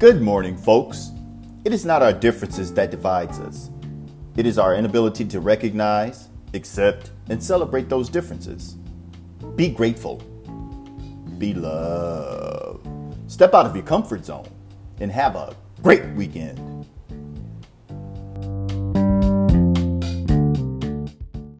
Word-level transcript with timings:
Good 0.00 0.22
morning, 0.22 0.56
folks. 0.56 1.10
It 1.62 1.74
is 1.74 1.84
not 1.84 2.00
our 2.00 2.14
differences 2.14 2.72
that 2.72 2.90
divides 2.90 3.38
us. 3.38 3.68
It 4.34 4.46
is 4.46 4.56
our 4.56 4.74
inability 4.74 5.26
to 5.26 5.40
recognize, 5.40 6.30
accept, 6.54 7.10
and 7.28 7.44
celebrate 7.44 7.90
those 7.90 8.08
differences. 8.08 8.76
Be 9.56 9.68
grateful. 9.68 10.16
Be 11.36 11.52
loved. 11.52 12.88
Step 13.30 13.52
out 13.52 13.66
of 13.66 13.76
your 13.76 13.84
comfort 13.84 14.24
zone 14.24 14.48
and 15.00 15.12
have 15.12 15.36
a 15.36 15.54
great 15.82 16.06
weekend. 16.14 16.69